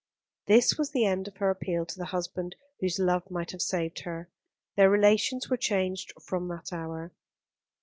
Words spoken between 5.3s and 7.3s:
were changed from that hour.